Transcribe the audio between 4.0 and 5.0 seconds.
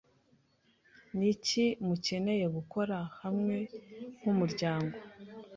nk’umuryango